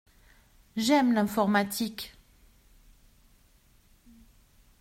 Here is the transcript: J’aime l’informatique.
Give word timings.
J’aime 0.77 1.13
l’informatique. 1.13 2.15